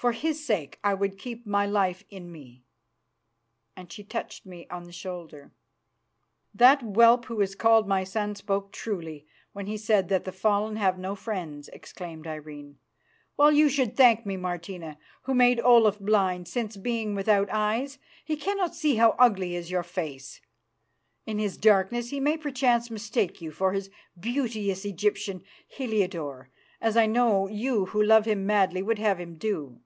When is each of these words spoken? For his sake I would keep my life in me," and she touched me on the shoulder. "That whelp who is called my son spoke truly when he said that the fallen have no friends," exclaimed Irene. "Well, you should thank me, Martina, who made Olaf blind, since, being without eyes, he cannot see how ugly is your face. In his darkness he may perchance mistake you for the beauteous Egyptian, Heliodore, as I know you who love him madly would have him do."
For 0.00 0.12
his 0.12 0.42
sake 0.46 0.78
I 0.82 0.94
would 0.94 1.18
keep 1.18 1.44
my 1.46 1.66
life 1.66 2.04
in 2.08 2.32
me," 2.32 2.64
and 3.76 3.92
she 3.92 4.02
touched 4.02 4.46
me 4.46 4.66
on 4.70 4.84
the 4.84 4.92
shoulder. 4.92 5.52
"That 6.54 6.80
whelp 6.80 7.26
who 7.26 7.42
is 7.42 7.54
called 7.54 7.86
my 7.86 8.02
son 8.04 8.34
spoke 8.34 8.72
truly 8.72 9.26
when 9.52 9.66
he 9.66 9.76
said 9.76 10.08
that 10.08 10.24
the 10.24 10.32
fallen 10.32 10.76
have 10.76 10.98
no 10.98 11.14
friends," 11.14 11.68
exclaimed 11.68 12.26
Irene. 12.26 12.78
"Well, 13.36 13.52
you 13.52 13.68
should 13.68 13.94
thank 13.94 14.24
me, 14.24 14.38
Martina, 14.38 14.96
who 15.24 15.34
made 15.34 15.60
Olaf 15.60 15.98
blind, 15.98 16.48
since, 16.48 16.78
being 16.78 17.14
without 17.14 17.50
eyes, 17.50 17.98
he 18.24 18.36
cannot 18.38 18.74
see 18.74 18.94
how 18.96 19.10
ugly 19.18 19.54
is 19.54 19.70
your 19.70 19.82
face. 19.82 20.40
In 21.26 21.38
his 21.38 21.58
darkness 21.58 22.08
he 22.08 22.20
may 22.20 22.38
perchance 22.38 22.90
mistake 22.90 23.42
you 23.42 23.50
for 23.50 23.78
the 23.78 23.90
beauteous 24.18 24.86
Egyptian, 24.86 25.42
Heliodore, 25.68 26.48
as 26.80 26.96
I 26.96 27.04
know 27.04 27.48
you 27.48 27.84
who 27.92 28.02
love 28.02 28.24
him 28.24 28.46
madly 28.46 28.80
would 28.82 28.98
have 28.98 29.20
him 29.20 29.36
do." 29.36 29.82